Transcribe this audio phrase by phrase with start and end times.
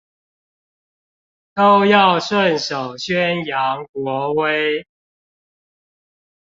[1.53, 4.87] 都要順手宣揚國威